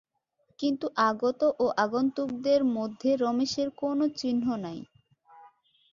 কিন্তু 0.59 0.85
আগত 1.09 1.41
ও 1.59 1.65
আগন্তুকদের 1.77 2.61
মধ্যে 2.75 3.09
রমেশের 3.23 3.69
কোনো 3.81 4.03
চিহ্ন 4.19 4.45
নাই। 4.65 4.79